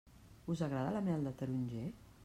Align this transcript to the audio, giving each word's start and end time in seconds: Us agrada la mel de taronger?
Us 0.53 0.63
agrada 0.67 0.95
la 0.97 1.03
mel 1.09 1.29
de 1.29 1.35
taronger? 1.43 1.87